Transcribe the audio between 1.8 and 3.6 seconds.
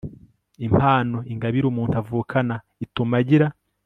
avukana ituma agira